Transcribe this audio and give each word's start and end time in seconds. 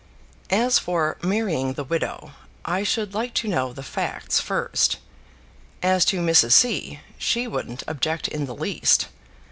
"As 0.49 0.79
for 0.79 1.19
marrying 1.21 1.73
the 1.73 1.83
widow, 1.83 2.31
I 2.65 2.81
should 2.81 3.13
like 3.13 3.35
to 3.35 3.47
know 3.47 3.71
the 3.71 3.83
facts 3.83 4.39
first. 4.39 4.97
As 5.83 6.05
to 6.05 6.17
Mrs. 6.21 6.53
C., 6.53 7.01
she 7.19 7.45
wouldn't 7.47 7.83
object 7.87 8.27
in 8.27 8.47
the 8.47 8.55
least. 8.55 9.09